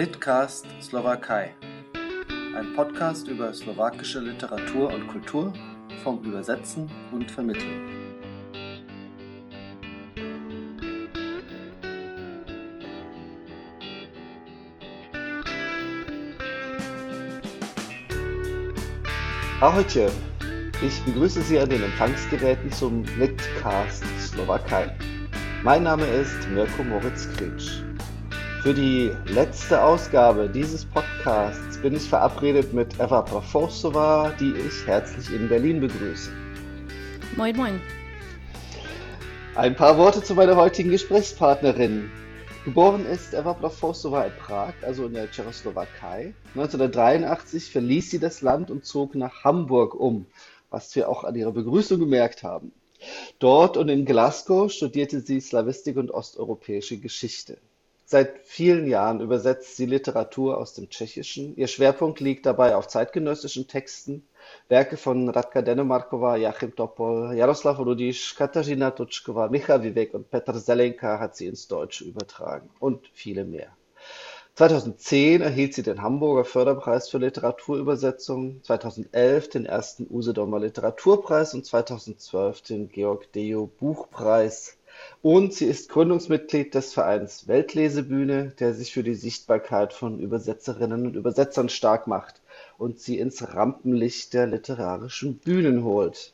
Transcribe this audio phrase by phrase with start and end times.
[0.00, 1.54] Litcast Slowakei.
[2.56, 5.52] Ein Podcast über slowakische Literatur und Kultur
[6.02, 7.86] vom Übersetzen und Vermitteln.
[19.60, 20.10] Ahojte!
[20.80, 24.96] Ich begrüße Sie an den Empfangsgeräten zum Litcast Slowakei.
[25.62, 27.89] Mein Name ist Mirko Moritz Kretsch.
[28.62, 35.32] Für die letzte Ausgabe dieses Podcasts bin ich verabredet mit Eva Profosova, die ich herzlich
[35.32, 36.30] in Berlin begrüße.
[37.38, 37.80] Moin, moin.
[39.54, 42.10] Ein paar Worte zu meiner heutigen Gesprächspartnerin.
[42.66, 46.34] Geboren ist Eva Profosova in Prag, also in der Tschechoslowakei.
[46.54, 50.26] 1983 verließ sie das Land und zog nach Hamburg um,
[50.68, 52.72] was wir auch an ihrer Begrüßung gemerkt haben.
[53.38, 57.56] Dort und in Glasgow studierte sie Slawistik und osteuropäische Geschichte.
[58.12, 61.54] Seit vielen Jahren übersetzt sie Literatur aus dem Tschechischen.
[61.56, 64.26] Ihr Schwerpunkt liegt dabei auf zeitgenössischen Texten.
[64.68, 71.20] Werke von Radka Denemarkova, Joachim Topol, Jaroslav Rudisch, Katarzyna Tutschkova, Micha Vivek und Petr Zelenka
[71.20, 73.68] hat sie ins Deutsche übertragen und viele mehr.
[74.56, 82.62] 2010 erhielt sie den Hamburger Förderpreis für Literaturübersetzung, 2011 den ersten Usedomer Literaturpreis und 2012
[82.62, 84.79] den Georg Deo Buchpreis.
[85.22, 91.16] Und sie ist Gründungsmitglied des Vereins Weltlesebühne, der sich für die Sichtbarkeit von Übersetzerinnen und
[91.16, 92.40] Übersetzern stark macht
[92.78, 96.32] und sie ins Rampenlicht der literarischen Bühnen holt.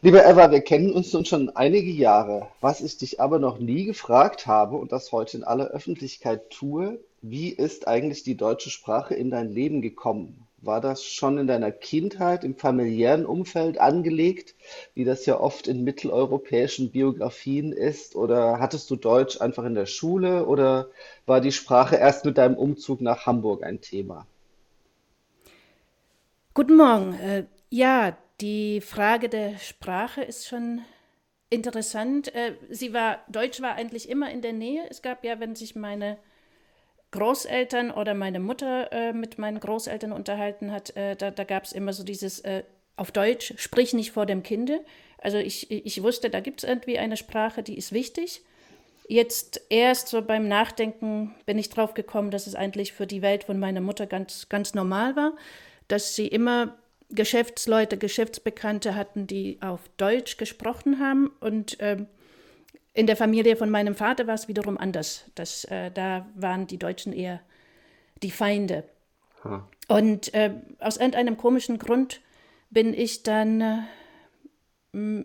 [0.00, 2.48] Liebe Eva, wir kennen uns nun schon einige Jahre.
[2.60, 6.98] Was ich dich aber noch nie gefragt habe und das heute in aller Öffentlichkeit tue,
[7.20, 10.47] wie ist eigentlich die deutsche Sprache in dein Leben gekommen?
[10.60, 14.56] War das schon in deiner Kindheit im familiären Umfeld angelegt,
[14.94, 18.16] wie das ja oft in mitteleuropäischen Biografien ist?
[18.16, 20.88] Oder hattest du Deutsch einfach in der Schule oder
[21.26, 24.26] war die Sprache erst mit deinem Umzug nach Hamburg ein Thema?
[26.54, 27.14] Guten Morgen.
[27.20, 30.80] Äh, ja, die Frage der Sprache ist schon
[31.50, 32.34] interessant.
[32.34, 34.82] Äh, sie war, Deutsch war eigentlich immer in der Nähe.
[34.90, 36.18] Es gab ja, wenn sich meine
[37.10, 41.72] Großeltern oder meine Mutter äh, mit meinen Großeltern unterhalten hat, äh, da, da gab es
[41.72, 42.64] immer so dieses äh,
[42.96, 44.84] auf Deutsch, sprich nicht vor dem Kinde.
[45.18, 48.42] Also ich, ich wusste, da gibt es irgendwie eine Sprache, die ist wichtig.
[49.08, 53.44] Jetzt erst so beim Nachdenken bin ich drauf gekommen, dass es eigentlich für die Welt
[53.44, 55.32] von meiner Mutter ganz, ganz normal war,
[55.88, 56.76] dass sie immer
[57.10, 62.06] Geschäftsleute, Geschäftsbekannte hatten, die auf Deutsch gesprochen haben und ähm,
[62.98, 65.24] in der Familie von meinem Vater war es wiederum anders.
[65.36, 67.38] Das, äh, da waren die Deutschen eher
[68.24, 68.82] die Feinde.
[69.42, 69.62] Hm.
[69.86, 70.50] Und äh,
[70.80, 72.20] aus irgendeinem komischen Grund
[72.70, 73.78] bin ich dann äh,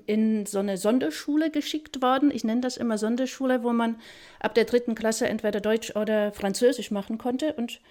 [0.05, 2.29] in so eine Sonderschule geschickt worden.
[2.29, 3.99] Ich nenne das immer Sonderschule, wo man
[4.39, 7.53] ab der dritten Klasse entweder Deutsch oder Französisch machen konnte.
[7.53, 7.81] Und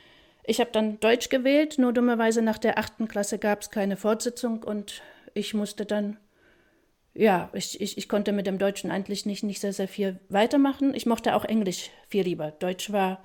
[0.45, 4.63] ich habe dann Deutsch gewählt, nur dummerweise nach der achten Klasse gab es keine Fortsetzung
[4.63, 5.03] und
[5.35, 6.19] ich musste dann
[7.15, 10.95] ja, ich, ich, ich konnte mit dem Deutschen eigentlich nicht, nicht sehr, sehr viel weitermachen.
[10.95, 12.53] Ich mochte auch Englisch viel lieber.
[12.53, 13.23] Deutsch war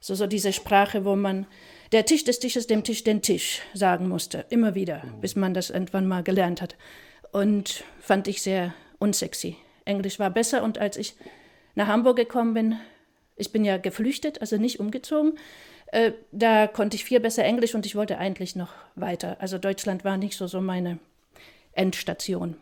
[0.00, 1.46] so, so diese Sprache, wo man
[1.92, 4.46] der Tisch des Tisches dem Tisch den Tisch sagen musste.
[4.50, 5.20] Immer wieder, mhm.
[5.20, 6.76] bis man das irgendwann mal gelernt hat.
[7.32, 9.56] Und fand ich sehr unsexy.
[9.84, 11.14] Englisch war besser und als ich
[11.74, 12.76] nach Hamburg gekommen bin,
[13.36, 15.38] ich bin ja geflüchtet, also nicht umgezogen,
[15.88, 19.36] äh, da konnte ich viel besser Englisch und ich wollte eigentlich noch weiter.
[19.40, 20.98] Also Deutschland war nicht so, so meine
[21.72, 22.56] Endstation.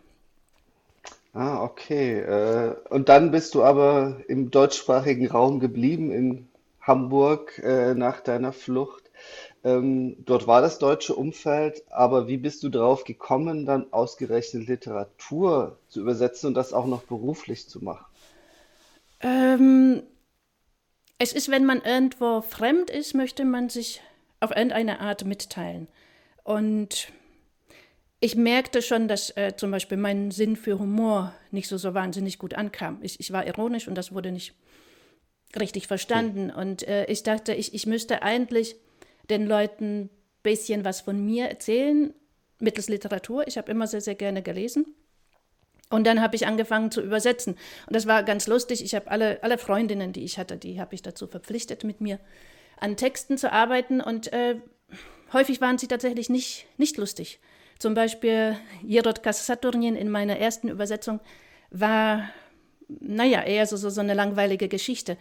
[1.35, 2.21] Ah, okay.
[2.21, 6.49] Äh, und dann bist du aber im deutschsprachigen Raum geblieben, in
[6.81, 9.11] Hamburg, äh, nach deiner Flucht.
[9.65, 15.79] Ähm, dort war das deutsche Umfeld, aber wie bist du darauf gekommen, dann ausgerechnet Literatur
[15.89, 18.05] zu übersetzen und das auch noch beruflich zu machen?
[19.21, 20.03] Ähm,
[21.19, 24.03] es ist, wenn man irgendwo fremd ist, möchte man sich
[24.41, 25.89] auf irgendeine Art mitteilen.
[26.45, 27.09] Und
[28.21, 32.39] ich merkte schon, dass äh, zum Beispiel mein Sinn für Humor nicht so, so wahnsinnig
[32.39, 32.99] gut ankam.
[33.03, 34.55] Ich, ich war ironisch und das wurde nicht
[35.59, 36.47] richtig verstanden.
[36.47, 36.55] Mhm.
[36.55, 38.77] Und äh, ich dachte, ich, ich müsste eigentlich
[39.31, 40.11] den Leuten ein
[40.43, 42.13] bisschen was von mir erzählen,
[42.59, 43.47] mittels Literatur.
[43.47, 44.95] Ich habe immer sehr, sehr gerne gelesen.
[45.91, 47.55] Und dann habe ich angefangen zu übersetzen.
[47.87, 48.83] Und das war ganz lustig.
[48.83, 52.19] Ich habe alle, alle Freundinnen, die ich hatte, die habe ich dazu verpflichtet, mit mir
[52.79, 54.01] an Texten zu arbeiten.
[54.01, 54.57] Und äh,
[55.33, 57.39] häufig waren sie tatsächlich nicht, nicht lustig.
[57.85, 61.21] Zum Beispiel Jerodkas Saturnien in meiner ersten Übersetzung
[61.71, 62.31] war,
[62.89, 65.19] naja, eher so, so, so eine langweilige Geschichte.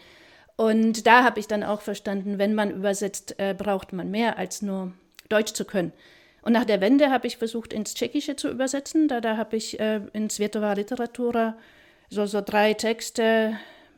[0.56, 4.62] Und da habe ich dann auch verstanden, wenn man übersetzt, äh, braucht man mehr als
[4.62, 4.94] nur
[5.27, 5.92] Deutsch zu können.
[6.42, 9.10] Und nach der Wende habe ich versucht, ins Tschechische zu übersetzen.
[9.10, 11.57] Da, da habe ich äh, in Světová Literatura
[12.10, 13.57] so, so drei Texte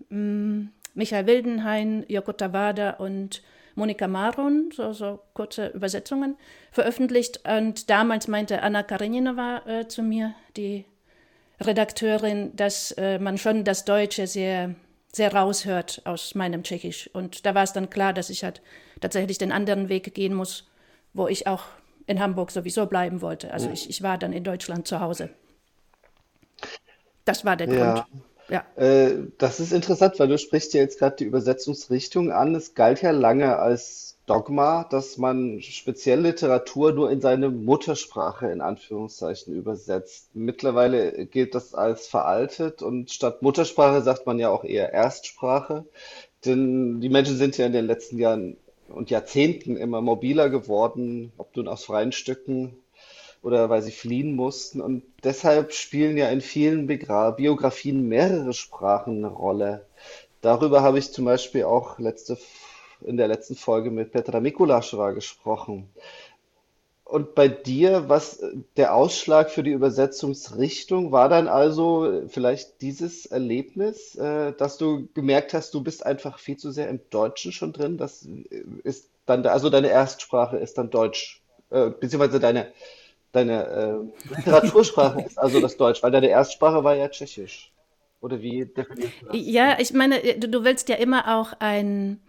[0.10, 3.44] mh, mm, Michael Wildenhain, Joko Tawada und
[3.76, 6.38] Monika Maron, so, so kurze Übersetzungen,
[6.72, 7.42] veröffentlicht.
[7.48, 10.86] Und damals meinte Anna Karenina äh, zu mir, die
[11.62, 14.76] Redakteurin, dass äh, man schon das Deutsche sehr,
[15.14, 17.10] sehr raushört aus meinem Tschechisch.
[17.14, 18.62] Und da war es dann klar, dass ich halt
[19.02, 20.68] tatsächlich den anderen Weg gehen muss,
[21.14, 21.64] wo ich auch
[22.08, 23.52] in Hamburg sowieso bleiben wollte.
[23.52, 25.30] Also ich, ich war dann in Deutschland zu Hause.
[27.26, 27.94] Das war der ja.
[27.94, 28.06] Grund.
[28.50, 28.64] Ja.
[28.76, 32.54] Äh, das ist interessant, weil du sprichst ja jetzt gerade die Übersetzungsrichtung an.
[32.56, 38.62] Es galt ja lange als Dogma, dass man speziell Literatur nur in seine Muttersprache in
[38.62, 40.30] Anführungszeichen übersetzt.
[40.34, 45.86] Mittlerweile gilt das als veraltet und statt Muttersprache sagt man ja auch eher Erstsprache.
[46.44, 48.58] Denn die Menschen sind ja in den letzten Jahren
[48.88, 52.78] und Jahrzehnten immer mobiler geworden, ob nun aus freien Stücken
[53.46, 54.82] oder weil sie fliehen mussten.
[54.82, 59.86] Und deshalb spielen ja in vielen Begra Biografien mehrere Sprachen eine Rolle.
[60.42, 62.40] Darüber habe ich zum Beispiel auch letzte,
[63.02, 65.88] in der letzten Folge mit Petra Mikulaschwa gesprochen.
[67.04, 68.44] Und bei dir, was
[68.78, 75.54] der Ausschlag für die Übersetzungsrichtung war dann also vielleicht dieses Erlebnis, äh, dass du gemerkt
[75.54, 78.00] hast, du bist einfach viel zu sehr im Deutschen schon drin.
[78.00, 78.28] Das
[78.84, 82.72] ist dann, also deine Erstsprache ist dann Deutsch, äh, beziehungsweise deine
[83.36, 83.66] deine
[84.30, 87.72] äh, Literatursprache ist also das Deutsch, weil deine Erstsprache war ja Tschechisch.
[88.22, 89.36] Oder wie definierst du das?
[89.40, 92.20] Ja, ich meine, du, du willst ja immer auch ein,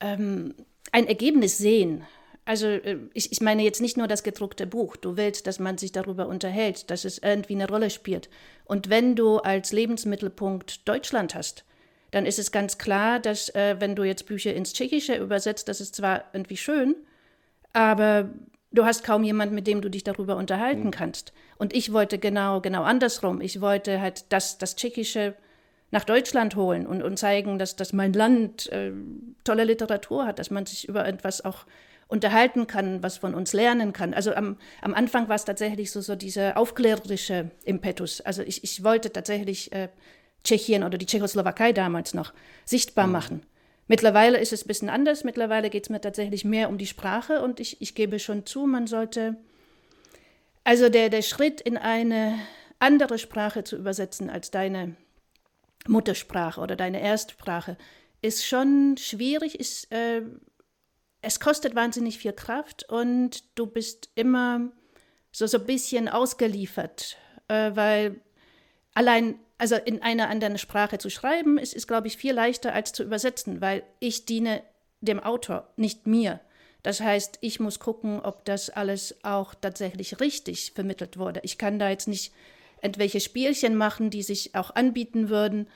[0.00, 0.54] ähm,
[0.92, 2.04] ein Ergebnis sehen.
[2.44, 4.96] Also äh, ich, ich meine jetzt nicht nur das gedruckte Buch.
[4.96, 8.30] Du willst, dass man sich darüber unterhält, dass es irgendwie eine Rolle spielt.
[8.64, 11.64] Und wenn du als Lebensmittelpunkt Deutschland hast,
[12.10, 15.80] dann ist es ganz klar, dass äh, wenn du jetzt Bücher ins Tschechische übersetzt, das
[15.80, 16.94] ist zwar irgendwie schön,
[17.72, 18.30] aber
[18.74, 20.90] du hast kaum jemanden, mit dem du dich darüber unterhalten mhm.
[20.90, 21.32] kannst.
[21.56, 23.40] Und ich wollte genau, genau andersrum.
[23.40, 25.34] Ich wollte halt das, das Tschechische
[25.90, 28.92] nach Deutschland holen und, und zeigen, dass, dass mein Land äh,
[29.44, 31.66] tolle Literatur hat, dass man sich über etwas auch
[32.08, 34.12] unterhalten kann, was von uns lernen kann.
[34.12, 38.20] Also am, am Anfang war es tatsächlich so, so dieser aufklärerische Impetus.
[38.20, 39.88] Also ich, ich wollte tatsächlich äh,
[40.42, 42.34] Tschechien oder die Tschechoslowakei damals noch
[42.64, 43.12] sichtbar mhm.
[43.12, 43.46] machen.
[43.86, 45.24] Mittlerweile ist es ein bisschen anders.
[45.24, 48.66] Mittlerweile geht es mir tatsächlich mehr um die Sprache und ich, ich gebe schon zu,
[48.66, 49.36] man sollte,
[50.64, 52.38] also der, der Schritt in eine
[52.78, 54.96] andere Sprache zu übersetzen als deine
[55.86, 57.76] Muttersprache oder deine Erstsprache
[58.22, 59.60] ist schon schwierig.
[59.60, 60.22] Ist, äh,
[61.20, 64.72] es kostet wahnsinnig viel Kraft und du bist immer
[65.30, 68.20] so, so ein bisschen ausgeliefert, äh, weil
[68.94, 72.92] allein also in einer anderen Sprache zu schreiben, ist, ist glaube ich, viel leichter als
[72.92, 74.62] zu übersetzen, weil ich diene
[75.00, 76.40] dem Autor, nicht mir.
[76.82, 81.40] Das heißt, ich muss gucken, ob das alles auch tatsächlich richtig vermittelt wurde.
[81.42, 82.32] Ich kann da jetzt nicht
[82.82, 85.68] irgendwelche Spielchen machen, die sich auch anbieten würden,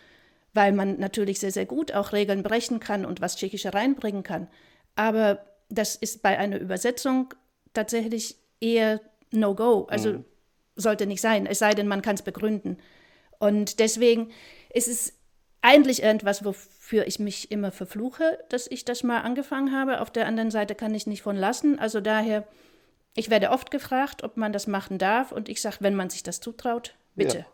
[0.53, 4.49] weil man natürlich sehr, sehr gut auch Regeln brechen kann und was Tschechische reinbringen kann.
[4.97, 7.33] Aber das ist bei einer Übersetzung
[7.73, 9.01] tatsächlich eher
[9.31, 9.87] No-Go.
[9.89, 10.25] Also mhm.
[10.77, 12.79] sollte nicht sein, es sei denn, man kann es begründen.
[13.39, 14.31] Und deswegen
[14.73, 15.15] ist es
[15.61, 20.01] eigentlich irgendwas, wofür ich mich immer verfluche, dass ich das mal angefangen habe.
[20.01, 21.79] Auf der anderen Seite kann ich nicht von lassen.
[21.79, 22.47] Also daher,
[23.15, 25.33] ich werde oft gefragt, ob man das machen darf.
[25.33, 27.39] Und ich sage, wenn man sich das zutraut, bitte.
[27.39, 27.47] Ja.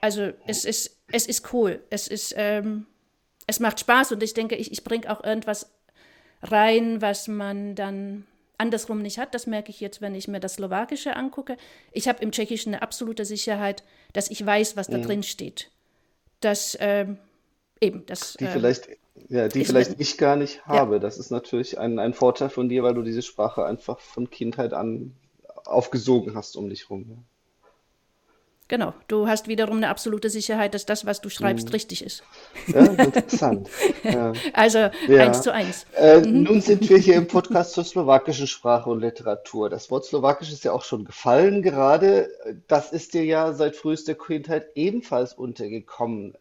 [0.00, 1.82] Also es ist, es ist cool.
[1.90, 2.86] Es ist, ähm,
[3.46, 5.72] es macht Spaß und ich denke, ich, ich bringe auch irgendwas
[6.42, 8.26] rein, was man dann
[8.58, 9.34] andersrum nicht hat.
[9.34, 11.56] Das merke ich jetzt, wenn ich mir das Slowakische angucke.
[11.92, 15.02] Ich habe im Tschechischen eine absolute Sicherheit, dass ich weiß, was da mhm.
[15.02, 15.70] drin steht.
[16.40, 17.18] Das ähm,
[17.80, 18.34] eben, das.
[18.34, 18.88] Die äh, vielleicht,
[19.28, 20.96] ja, die ich vielleicht ich gar nicht habe.
[20.96, 20.98] Ja.
[20.98, 24.72] Das ist natürlich ein, ein Vorteil von dir, weil du diese Sprache einfach von Kindheit
[24.72, 25.14] an
[25.64, 27.24] aufgesogen hast um dich rum.
[28.68, 31.72] Genau, du hast wiederum eine absolute Sicherheit, dass das, was du schreibst, mhm.
[31.72, 32.22] richtig ist.
[32.66, 33.70] Ja, interessant.
[34.04, 34.34] ja.
[34.52, 35.24] Also ja.
[35.24, 35.86] eins zu eins.
[35.96, 36.42] Äh, mhm.
[36.42, 39.70] Nun sind wir hier im Podcast zur slowakischen Sprache und Literatur.
[39.70, 42.28] Das Wort Slowakisch ist ja auch schon gefallen gerade.
[42.66, 46.34] Das ist dir ja seit frühester Kindheit ebenfalls untergekommen.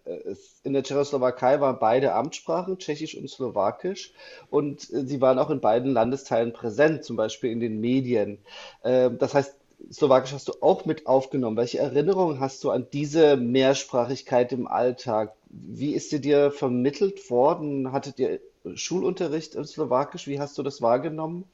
[0.63, 4.11] In der Tschechoslowakei waren beide Amtssprachen, Tschechisch und Slowakisch.
[4.49, 8.39] Und äh, sie waren auch in beiden Landesteilen präsent, zum Beispiel in den Medien.
[8.83, 9.55] Äh, das heißt,
[9.91, 11.55] Slowakisch hast du auch mit aufgenommen.
[11.57, 15.33] Welche Erinnerungen hast du an diese Mehrsprachigkeit im Alltag?
[15.49, 17.91] Wie ist sie dir vermittelt worden?
[17.91, 18.39] Hattet ihr
[18.73, 20.27] Schulunterricht in Slowakisch?
[20.27, 21.45] Wie hast du das wahrgenommen?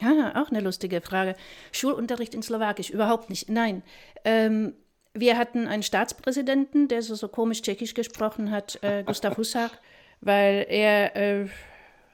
[0.00, 1.36] Ja, auch eine lustige Frage.
[1.72, 2.90] Schulunterricht in Slowakisch?
[2.90, 3.50] Überhaupt nicht.
[3.50, 3.82] Nein.
[4.24, 4.74] Ähm,
[5.12, 9.72] wir hatten einen Staatspräsidenten, der so, so komisch tschechisch gesprochen hat, äh, Gustav Husak,
[10.20, 11.46] weil er äh,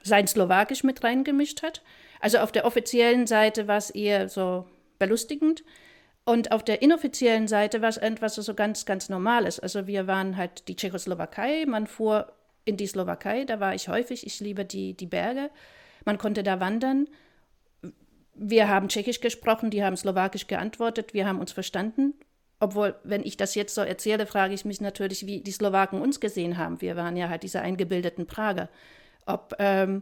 [0.03, 1.81] sein Slowakisch mit reingemischt hat.
[2.19, 4.65] Also auf der offiziellen Seite war es eher so
[4.99, 5.63] belustigend.
[6.25, 9.59] Und auf der inoffiziellen Seite war es etwas so ganz, ganz Normales.
[9.59, 12.33] Also wir waren halt die Tschechoslowakei, man fuhr
[12.65, 15.49] in die Slowakei, da war ich häufig, ich liebe die, die Berge,
[16.03, 17.07] man konnte da wandern.
[18.33, 22.13] Wir haben Tschechisch gesprochen, die haben Slowakisch geantwortet, wir haben uns verstanden.
[22.59, 26.19] Obwohl, wenn ich das jetzt so erzähle, frage ich mich natürlich, wie die Slowaken uns
[26.19, 26.81] gesehen haben.
[26.81, 28.67] Wir waren ja halt diese eingebildeten Prager.
[29.25, 30.01] Ob, ähm,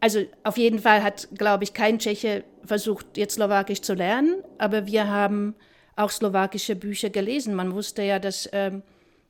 [0.00, 4.86] also auf jeden Fall hat, glaube ich, kein Tscheche versucht, jetzt Slowakisch zu lernen, aber
[4.86, 5.54] wir haben
[5.96, 7.54] auch slowakische Bücher gelesen.
[7.54, 8.82] Man wusste ja, dass ähm,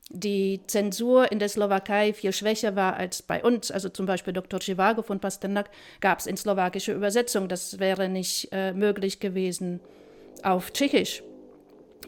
[0.09, 3.71] die Zensur in der Slowakei viel schwächer war als bei uns.
[3.71, 4.59] Also zum Beispiel Dr.
[4.59, 7.47] Chivago von Pasternak gab es in slowakische Übersetzung.
[7.47, 9.79] Das wäre nicht äh, möglich gewesen
[10.43, 11.23] auf Tschechisch.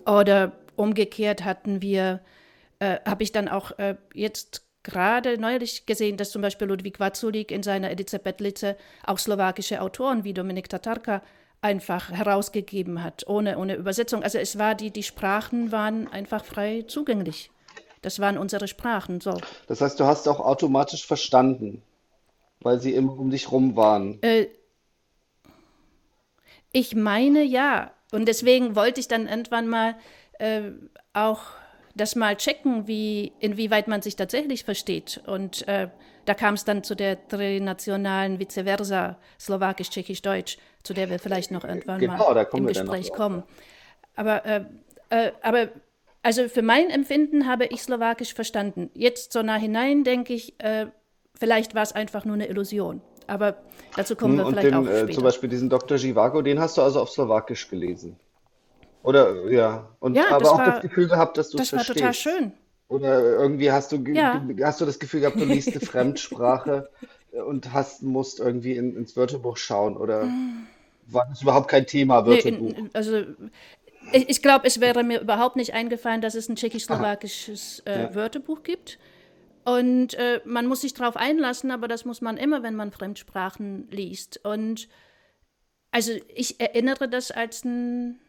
[0.06, 2.22] Oder umgekehrt hatten wir,
[2.80, 7.52] äh, habe ich dann auch äh, jetzt gerade neulich gesehen, dass zum Beispiel Ludwig Wazulik
[7.52, 8.76] in seiner Edice Petlice
[9.06, 11.22] auch slowakische Autoren wie Dominik Tatarka
[11.62, 14.22] einfach herausgegeben hat, ohne, ohne Übersetzung.
[14.22, 17.50] Also es war die, die Sprachen waren einfach frei zugänglich.
[18.02, 19.22] Das waren unsere Sprachen.
[19.22, 19.40] So.
[19.68, 21.82] Das heißt, du hast auch automatisch verstanden,
[22.60, 24.22] weil sie immer um dich rum waren.
[24.22, 24.48] Äh,
[26.74, 27.92] ich meine ja.
[28.12, 29.96] Und deswegen wollte ich dann irgendwann mal
[30.40, 30.64] äh,
[31.14, 31.44] auch
[31.96, 35.22] das mal checken, wie, inwieweit man sich tatsächlich versteht.
[35.28, 35.90] Und äh,
[36.26, 41.20] da kam es dann zu der trinationalen Vice versa, Slowakisch, Tschechisch, Deutsch, zu der wir
[41.20, 43.44] vielleicht noch irgendwann genau, mal im Gespräch kommen.
[44.16, 44.66] Aber, äh,
[45.10, 45.70] äh, aber
[46.24, 48.90] also für mein Empfinden habe ich Slowakisch verstanden.
[48.94, 50.88] Jetzt so nah hinein denke ich, äh,
[51.36, 53.02] vielleicht war es einfach nur eine Illusion.
[53.28, 53.58] Aber
[53.96, 55.14] dazu kommen wir hm, Und vielleicht den, auch äh, später.
[55.14, 55.98] Zum Beispiel diesen Dr.
[55.98, 58.18] Jivago, den hast du also auf Slowakisch gelesen.
[59.04, 62.00] Oder ja, und ja, aber auch war, das Gefühl gehabt, dass du es verstehst.
[62.00, 62.54] Das war total schön.
[62.88, 64.42] Oder irgendwie hast du, ja.
[64.64, 66.90] hast du das Gefühl gehabt, du liest eine Fremdsprache
[67.48, 70.28] und hast, musst irgendwie in, ins Wörterbuch schauen oder
[71.08, 72.72] war das überhaupt kein Thema, Wörterbuch?
[72.72, 73.24] Nee, also
[74.12, 78.16] ich, ich glaube, es wäre mir überhaupt nicht eingefallen, dass es ein tschechisch-slowakisches äh, ja.
[78.16, 79.00] Wörterbuch gibt.
[79.66, 83.88] Und äh, man muss sich darauf einlassen, aber das muss man immer, wenn man Fremdsprachen
[83.92, 84.42] liest.
[84.44, 84.90] Und
[85.92, 88.20] also ich erinnere das als ein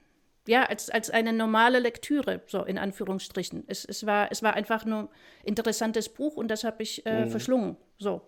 [0.46, 3.64] ja, als, als eine normale Lektüre, so in Anführungsstrichen.
[3.66, 5.08] Es, es, war, es war einfach nur ein
[5.44, 7.30] interessantes Buch und das habe ich äh, mhm.
[7.30, 7.76] verschlungen.
[7.98, 8.20] So.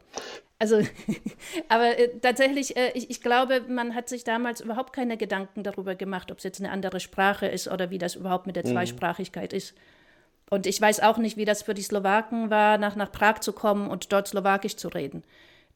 [0.59, 0.81] Also,
[1.69, 5.95] aber äh, tatsächlich, äh, ich, ich glaube, man hat sich damals überhaupt keine Gedanken darüber
[5.95, 8.73] gemacht, ob es jetzt eine andere Sprache ist oder wie das überhaupt mit der mhm.
[8.73, 9.75] Zweisprachigkeit ist.
[10.49, 13.53] Und ich weiß auch nicht, wie das für die Slowaken war, nach, nach Prag zu
[13.53, 15.23] kommen und dort Slowakisch zu reden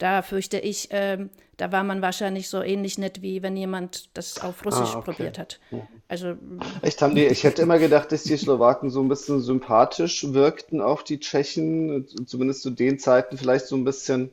[0.00, 4.40] da fürchte ich, ähm, da war man wahrscheinlich so ähnlich nett, wie wenn jemand das
[4.40, 5.12] auf Russisch ah, okay.
[5.12, 5.61] probiert hat.
[5.71, 5.83] Mhm.
[6.09, 6.35] Also,
[6.80, 10.80] Echt, haben die, ich hätte immer gedacht, dass die Slowaken so ein bisschen sympathisch wirkten
[10.80, 14.30] auf die Tschechen, zumindest zu den Zeiten vielleicht so ein bisschen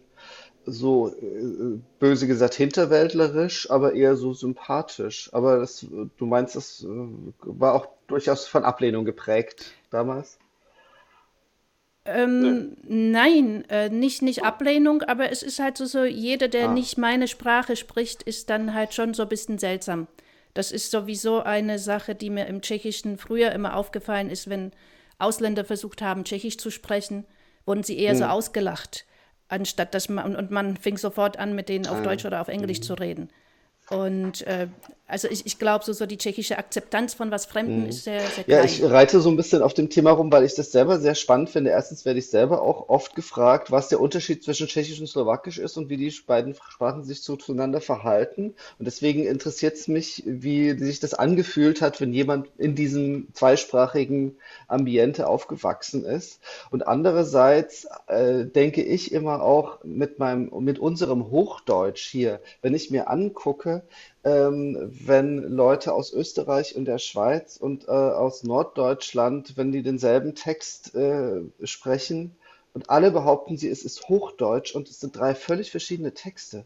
[0.66, 5.30] so äh, böse gesagt hinterwäldlerisch, aber eher so sympathisch.
[5.34, 5.86] Aber das,
[6.18, 6.88] du meinst, das äh,
[7.42, 10.40] war auch durchaus von Ablehnung geprägt damals?
[12.08, 16.74] Ähm, nein, äh, nicht, nicht Ablehnung, aber es ist halt so, so jeder, der ah.
[16.74, 20.08] nicht meine Sprache spricht, ist dann halt schon so ein bisschen seltsam.
[20.54, 24.72] Das ist sowieso eine Sache, die mir im Tschechischen früher immer aufgefallen ist, wenn
[25.20, 27.26] Ausländer versucht haben, Tschechisch zu sprechen,
[27.66, 28.20] wurden sie eher hm.
[28.20, 29.06] so ausgelacht,
[29.50, 32.04] anstatt dass man, und man fing sofort an, mit denen auf ah.
[32.04, 32.84] Deutsch oder auf Englisch hm.
[32.84, 33.30] zu reden.
[33.90, 34.68] Und äh,
[35.10, 37.90] also ich, ich glaube, so, so die tschechische Akzeptanz von was Fremden mhm.
[37.90, 38.58] ist sehr, sehr klein.
[38.60, 41.16] Ja, ich reite so ein bisschen auf dem Thema rum, weil ich das selber sehr
[41.16, 41.70] spannend finde.
[41.70, 45.78] Erstens werde ich selber auch oft gefragt, was der Unterschied zwischen Tschechisch und Slowakisch ist
[45.78, 48.56] und wie die beiden Sprachen sich zueinander verhalten.
[48.80, 54.36] Und deswegen interessiert es mich, wie sich das angefühlt hat, wenn jemand in diesem zweisprachigen
[54.68, 56.42] Ambiente aufgewachsen ist.
[56.70, 62.92] Und andererseits äh, denke ich immer auch mit meinem, mit unserem Hochdeutsch hier, wenn ich
[62.92, 63.77] mir angucke,
[64.24, 70.36] ähm, wenn Leute aus Österreich und der Schweiz und äh, aus Norddeutschland, wenn die denselben
[70.36, 72.36] Text äh, sprechen
[72.74, 76.66] und alle behaupten sie, es ist Hochdeutsch und es sind drei völlig verschiedene Texte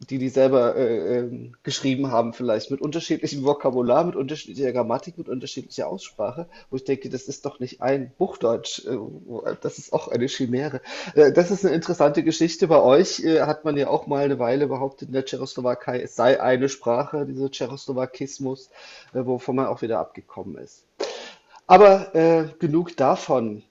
[0.00, 5.28] die die selber äh, äh, geschrieben haben, vielleicht mit unterschiedlichem Vokabular, mit unterschiedlicher Grammatik, mit
[5.28, 8.96] unterschiedlicher Aussprache, wo ich denke, das ist doch nicht ein Buchdeutsch, äh,
[9.60, 10.80] das ist auch eine Chimäre.
[11.14, 12.68] Äh, das ist eine interessante Geschichte.
[12.68, 16.14] Bei euch äh, hat man ja auch mal eine Weile behauptet in der Tschechoslowakei, es
[16.14, 18.70] sei eine Sprache, dieser Tschechoslowakismus,
[19.14, 20.84] äh, wovon man auch wieder abgekommen ist.
[21.66, 23.62] Aber äh, genug davon.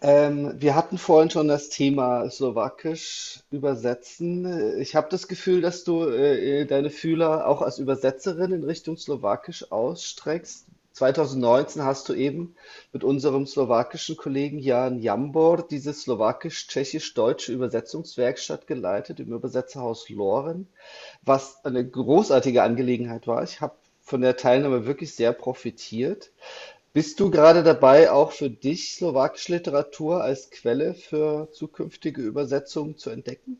[0.00, 4.78] Ähm, wir hatten vorhin schon das Thema Slowakisch übersetzen.
[4.78, 9.70] Ich habe das Gefühl, dass du äh, deine Fühler auch als Übersetzerin in Richtung Slowakisch
[9.70, 10.66] ausstreckst.
[10.92, 12.54] 2019 hast du eben
[12.92, 20.68] mit unserem slowakischen Kollegen Jan Jambor diese slowakisch-tschechisch-deutsche Übersetzungswerkstatt geleitet im Übersetzerhaus Loren,
[21.22, 23.42] was eine großartige Angelegenheit war.
[23.42, 26.30] Ich habe von der Teilnahme wirklich sehr profitiert.
[26.94, 33.08] Bist du gerade dabei, auch für dich slowakische Literatur als Quelle für zukünftige Übersetzungen zu
[33.08, 33.58] entdecken?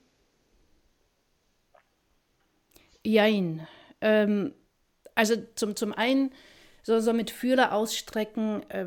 [3.03, 3.67] Jein.
[4.03, 4.53] Ähm,
[5.15, 6.33] also zum, zum einen
[6.83, 8.69] so, so mit Fühler ausstrecken.
[8.69, 8.87] Äh,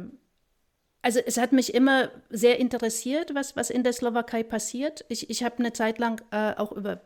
[1.01, 5.05] also es hat mich immer sehr interessiert, was, was in der Slowakei passiert.
[5.09, 7.01] Ich, ich habe eine Zeit lang äh, auch über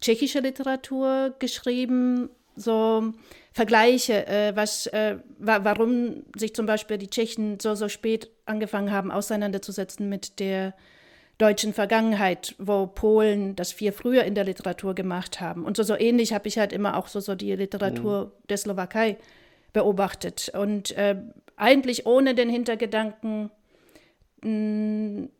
[0.00, 3.12] tschechische Literatur geschrieben, so
[3.52, 8.92] Vergleiche, äh, was, äh, wa warum sich zum Beispiel die Tschechen so, so spät angefangen
[8.92, 10.74] haben, auseinanderzusetzen mit der
[11.38, 15.64] deutschen Vergangenheit, wo Polen das viel früher in der Literatur gemacht haben.
[15.64, 18.30] Und so, so ähnlich habe ich halt immer auch so, so die Literatur mhm.
[18.48, 19.16] der Slowakei
[19.72, 20.50] beobachtet.
[20.54, 21.16] Und äh,
[21.56, 23.50] eigentlich ohne den Hintergedanken,
[24.42, 25.30] mh, mm,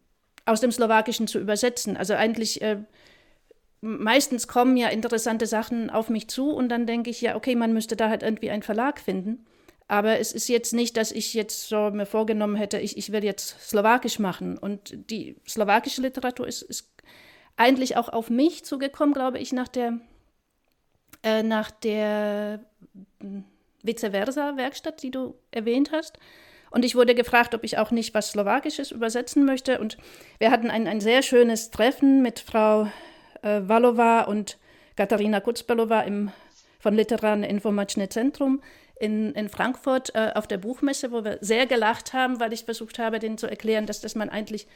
[0.46, 1.96] aus dem Slowakischen zu übersetzen.
[1.96, 2.78] Also eigentlich äh,
[3.80, 7.72] meistens kommen ja interessante Sachen auf mich zu und dann denke ich ja, okay, man
[7.72, 9.46] müsste da halt irgendwie einen Verlag finden.
[9.88, 13.24] Aber es ist jetzt nicht, dass ich jetzt so mir vorgenommen hätte, ich, ich will
[13.24, 14.56] jetzt Slowakisch machen.
[14.56, 16.88] Und die slowakische Literatur ist, ist
[17.56, 19.98] eigentlich auch auf mich zugekommen, glaube ich, nach der,
[21.24, 22.60] äh, nach der
[23.20, 23.42] hm,
[23.82, 26.20] Vice Versa Werkstatt, die du erwähnt hast.
[26.70, 29.80] Und ich wurde gefragt, ob ich auch nicht was Slowakisches übersetzen möchte.
[29.80, 29.98] Und
[30.38, 32.86] wir hatten ein, ein sehr schönes Treffen mit Frau
[33.42, 34.58] äh, Valova und
[34.96, 36.30] Katharina Kutzbelova im,
[36.78, 38.60] von Literarne Informačné Zentrum
[38.98, 42.98] in, in Frankfurt äh, auf der Buchmesse, wo wir sehr gelacht haben, weil ich versucht
[42.98, 44.66] habe, denen zu erklären, dass, dass man eigentlich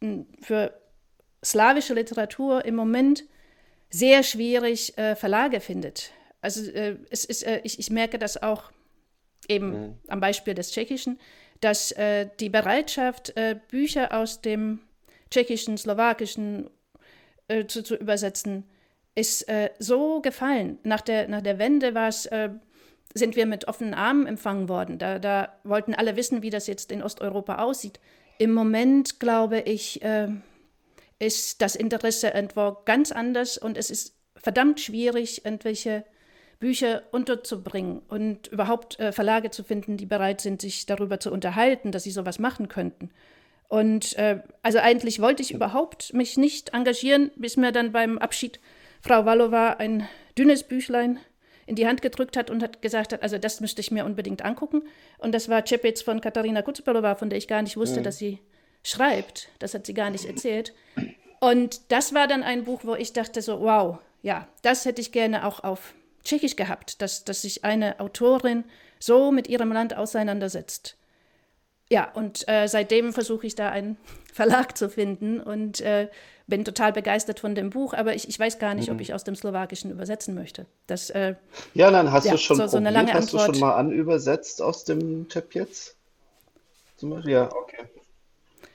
[0.00, 0.72] hm, für
[1.44, 3.24] slawische Literatur im Moment
[3.90, 6.12] sehr schwierig äh, Verlage findet.
[6.40, 8.72] Also äh, es ist, äh, ich, ich merke das auch
[9.48, 9.94] eben mhm.
[10.08, 11.18] am Beispiel des Tschechischen,
[11.60, 14.80] dass äh, die Bereitschaft, äh, Bücher aus dem
[15.30, 16.70] Tschechischen, Slowakischen
[17.48, 18.64] äh, zu, zu übersetzen,
[19.14, 20.78] ist äh, so gefallen.
[20.82, 22.48] Nach der, nach der Wende äh,
[23.14, 24.98] sind wir mit offenen Armen empfangen worden.
[24.98, 28.00] Da, da wollten alle wissen, wie das jetzt in Osteuropa aussieht.
[28.38, 30.28] Im Moment, glaube ich, äh,
[31.18, 36.04] ist das Interesse irgendwo ganz anders und es ist verdammt schwierig, irgendwelche
[36.58, 41.92] Bücher unterzubringen und überhaupt äh, Verlage zu finden, die bereit sind, sich darüber zu unterhalten,
[41.92, 43.10] dass sie sowas machen könnten.
[43.74, 48.60] Und äh, also eigentlich wollte ich überhaupt mich nicht engagieren, bis mir dann beim Abschied
[49.00, 50.08] Frau Wallowa ein
[50.38, 51.18] dünnes Büchlein
[51.66, 54.44] in die Hand gedrückt hat und hat gesagt hat, also das müsste ich mir unbedingt
[54.44, 54.82] angucken.
[55.18, 58.04] Und das war Čepic von Katharina Kutzbelova, von der ich gar nicht wusste, mhm.
[58.04, 58.38] dass sie
[58.84, 59.48] schreibt.
[59.58, 60.72] Das hat sie gar nicht erzählt.
[61.40, 65.10] Und das war dann ein Buch, wo ich dachte so, wow, ja, das hätte ich
[65.10, 68.62] gerne auch auf Tschechisch gehabt, dass, dass sich eine Autorin
[69.00, 70.96] so mit ihrem Land auseinandersetzt
[71.90, 73.96] ja, und äh, seitdem versuche ich da einen
[74.32, 76.08] Verlag zu finden und äh,
[76.46, 78.96] bin total begeistert von dem Buch, aber ich, ich weiß gar nicht, mhm.
[78.96, 80.66] ob ich aus dem Slowakischen übersetzen möchte.
[80.86, 81.36] Das, äh,
[81.72, 83.48] ja, dann hast ja, du schon so, so eine lange hast Antwort.
[83.48, 85.26] du schon mal anübersetzt aus dem?
[86.96, 87.32] Zum Beispiel?
[87.32, 87.84] Ja, okay.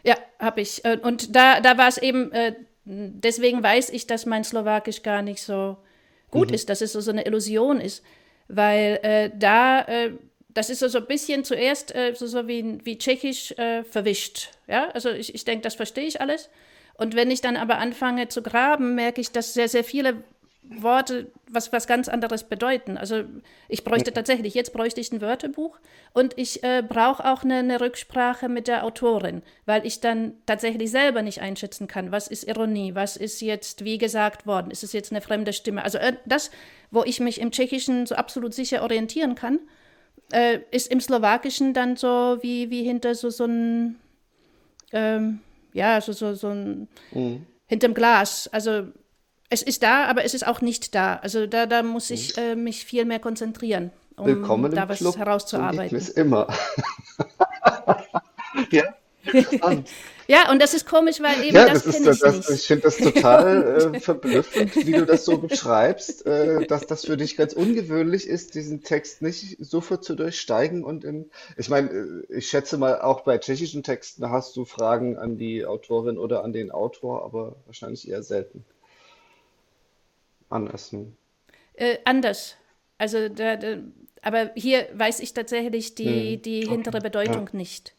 [0.03, 0.83] Ja, habe ich.
[0.85, 5.21] Äh, und da, da war es eben, äh, deswegen weiß ich, dass mein Slowakisch gar
[5.21, 5.77] nicht so
[6.31, 6.55] gut mhm.
[6.55, 8.03] ist, dass es so, so eine Illusion ist,
[8.47, 9.85] weil äh, da
[10.49, 14.49] das ist so, ein bisschen zuerst äh, so, so wie, wie Tschechisch äh, verwischt.
[14.67, 16.49] Ja, also ich, ich denke, das verstehe ich alles.
[16.95, 20.23] Und wenn ich dann aber anfange zu graben, merke ich, dass sehr, sehr viele
[20.69, 22.97] Worte was, was ganz anderes bedeuten.
[22.97, 23.23] Also
[23.69, 25.79] ich bräuchte tatsächlich, jetzt bräuchte ich ein Wörterbuch
[26.13, 30.91] und ich äh, brauche auch eine, eine, Rücksprache mit der Autorin, weil ich dann tatsächlich
[30.91, 34.93] selber nicht einschätzen kann, was ist Ironie, was ist jetzt wie gesagt worden, ist es
[34.93, 35.83] jetzt eine fremde Stimme.
[35.83, 36.51] Also äh, das,
[36.91, 39.59] wo ich mich im Tschechischen so absolut sicher orientieren kann,
[40.31, 43.97] äh, ist im Slowakischen dann so wie, wie hinter so, so ein,
[44.91, 45.39] ähm,
[45.73, 47.45] ja, so, so, so ein, mhm.
[47.67, 48.47] hinterm Glas.
[48.51, 48.87] Also
[49.49, 51.15] es ist da, aber es ist auch nicht da.
[51.17, 52.43] Also da, da muss ich mhm.
[52.43, 55.97] äh, mich viel mehr konzentrieren, um Willkommen da was Club herauszuarbeiten.
[55.97, 56.47] Ist immer.
[58.71, 58.83] ja.
[60.29, 62.49] ja, und das ist komisch, weil eben ja, das, das ist, ich das, nicht.
[62.51, 67.17] Ich finde das total äh, verblüffend, wie du das so beschreibst, äh, dass das für
[67.17, 72.37] dich ganz ungewöhnlich ist, diesen Text nicht sofort zu durchsteigen und in, ich meine, äh,
[72.37, 76.53] ich schätze mal, auch bei tschechischen Texten hast du Fragen an die Autorin oder an
[76.53, 78.63] den Autor, aber wahrscheinlich eher selten.
[80.47, 80.91] Anders.
[80.91, 81.15] Hm.
[81.73, 82.55] Äh, anders.
[82.99, 83.77] Also, da, da,
[84.21, 86.41] aber hier weiß ich tatsächlich die, hm.
[86.43, 87.57] die hintere Bedeutung ja.
[87.57, 87.95] nicht.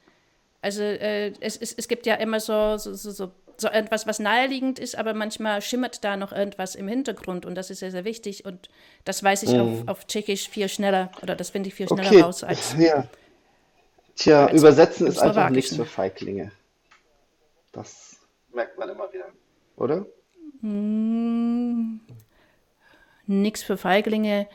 [0.62, 4.18] Also äh, es, es, es gibt ja immer so, so, so, so, so etwas, was
[4.18, 8.05] naheliegend ist, aber manchmal schimmert da noch irgendwas im Hintergrund und das ist sehr, sehr
[8.05, 8.68] wichtig und
[9.05, 9.61] das weiß ich mhm.
[9.61, 12.20] auf, auf Tschechisch viel schneller oder das finde ich viel schneller okay.
[12.20, 12.75] raus als.
[12.79, 13.07] Ja.
[14.16, 16.53] Tja, als übersetzen ist einfach nichts für Feiglinge.
[17.73, 18.16] Das
[18.53, 19.27] merkt man immer wieder,
[19.77, 20.05] oder?
[20.61, 22.01] Hm,
[23.27, 24.46] nichts für Feiglinge.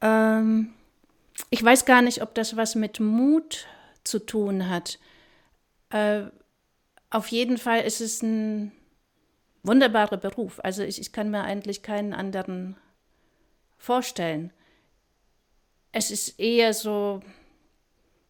[0.00, 0.72] Ähm,
[1.50, 3.66] ich weiß gar nicht, ob das was mit Mut
[4.04, 4.98] zu tun hat.
[5.92, 6.24] Äh,
[7.10, 8.72] auf jeden Fall ist es ein
[9.62, 10.60] wunderbarer Beruf.
[10.62, 12.76] Also ich, ich kann mir eigentlich keinen anderen
[13.76, 14.52] vorstellen.
[15.92, 17.20] Es ist eher so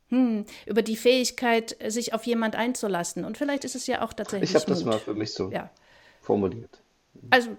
[0.08, 3.24] hm, über die Fähigkeit, sich auf jemand einzulassen.
[3.24, 4.50] Und vielleicht ist es ja auch tatsächlich.
[4.50, 5.70] Ich habe das mal für mich so ja.
[6.20, 6.82] formuliert.
[7.30, 7.56] Also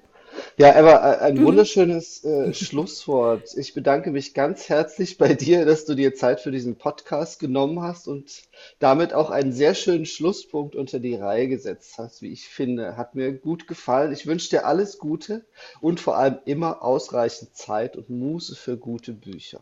[0.57, 1.45] ja, Eva, ein mhm.
[1.45, 3.55] wunderschönes äh, Schlusswort.
[3.57, 7.81] Ich bedanke mich ganz herzlich bei dir, dass du dir Zeit für diesen Podcast genommen
[7.81, 8.43] hast und
[8.79, 12.97] damit auch einen sehr schönen Schlusspunkt unter die Reihe gesetzt hast, wie ich finde.
[12.97, 14.13] Hat mir gut gefallen.
[14.13, 15.45] Ich wünsche dir alles Gute
[15.81, 19.61] und vor allem immer ausreichend Zeit und Muße für gute Bücher.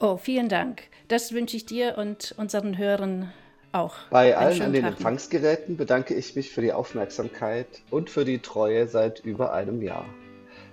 [0.00, 0.82] Oh, vielen Dank.
[1.08, 3.32] Das wünsche ich dir und unseren Hörern
[3.72, 3.94] auch.
[4.10, 8.38] Bei allen an den Tag Empfangsgeräten bedanke ich mich für die Aufmerksamkeit und für die
[8.38, 10.06] Treue seit über einem Jahr.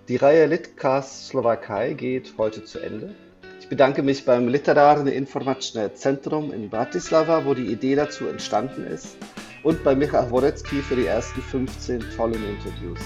[0.07, 3.15] Die Reihe Litcast Slowakei geht heute zu Ende.
[3.59, 9.17] Ich bedanke mich beim Literarne Informačné Zentrum in Bratislava, wo die Idee dazu entstanden ist,
[9.63, 12.99] und bei Michał Worecki für die ersten 15 tollen Interviews.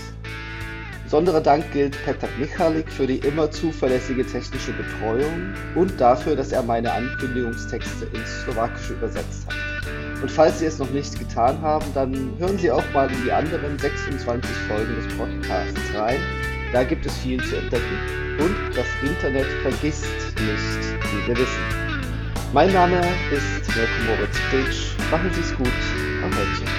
[1.06, 6.62] Besonderer Dank gilt Petr Michalik für die immer zuverlässige technische Betreuung und dafür, dass er
[6.62, 9.69] meine Ankündigungstexte ins Slowakische übersetzt hat.
[10.22, 13.32] Und falls Sie es noch nicht getan haben, dann hören Sie auch mal in die
[13.32, 16.20] anderen 26 Folgen des Podcasts rein.
[16.74, 17.98] Da gibt es viel zu entdecken.
[18.40, 20.06] Und das Internet vergisst
[20.36, 21.64] nicht, wie wir wissen.
[22.54, 22.98] Mein Name
[23.32, 24.98] ist Mirko Moritz Pritsch.
[25.12, 25.68] Machen Sie es gut.
[26.24, 26.79] Ahojcie.